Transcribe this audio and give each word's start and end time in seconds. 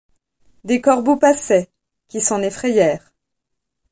Des 0.63 0.81
corbeaux 0.81 1.17
passaient, 1.17 1.69
qui 2.07 2.21
s’en 2.21 2.41
effrayèrent. 2.41 3.13